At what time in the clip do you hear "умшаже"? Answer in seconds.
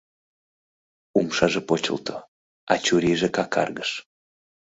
1.19-1.61